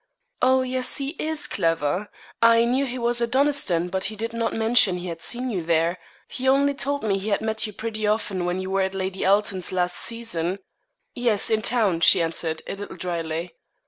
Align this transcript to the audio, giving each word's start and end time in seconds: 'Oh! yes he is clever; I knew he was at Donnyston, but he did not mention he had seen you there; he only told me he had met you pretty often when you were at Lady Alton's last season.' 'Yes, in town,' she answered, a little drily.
'Oh! 0.41 0.63
yes 0.63 0.97
he 0.97 1.09
is 1.19 1.45
clever; 1.45 2.09
I 2.41 2.65
knew 2.65 2.87
he 2.87 2.97
was 2.97 3.21
at 3.21 3.29
Donnyston, 3.29 3.89
but 3.91 4.05
he 4.05 4.15
did 4.15 4.33
not 4.33 4.51
mention 4.51 4.97
he 4.97 5.09
had 5.09 5.21
seen 5.21 5.51
you 5.51 5.61
there; 5.61 5.99
he 6.27 6.49
only 6.49 6.73
told 6.73 7.03
me 7.03 7.19
he 7.19 7.29
had 7.29 7.41
met 7.41 7.67
you 7.67 7.73
pretty 7.73 8.07
often 8.07 8.45
when 8.45 8.59
you 8.59 8.71
were 8.71 8.81
at 8.81 8.95
Lady 8.95 9.23
Alton's 9.23 9.71
last 9.71 9.95
season.' 9.97 10.57
'Yes, 11.13 11.51
in 11.51 11.61
town,' 11.61 11.99
she 12.01 12.19
answered, 12.19 12.63
a 12.65 12.73
little 12.73 12.97
drily. 12.97 13.51